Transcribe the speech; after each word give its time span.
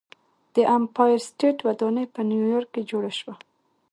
د 0.53 0.55
ایمپایر 0.71 1.19
سټیټ 1.29 1.57
ودانۍ 1.67 2.05
په 2.13 2.21
نیویارک 2.29 2.69
کې 2.75 2.81
جوړه 2.91 3.11
شوه. 3.19 3.35